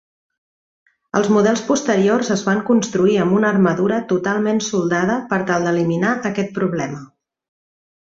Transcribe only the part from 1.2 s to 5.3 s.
models posteriors es van construir amb una armadura totalment soldada